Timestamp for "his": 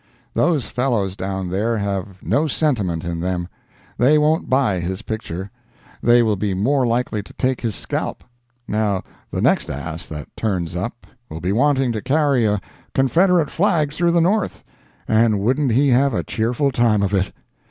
4.79-5.03, 7.61-7.75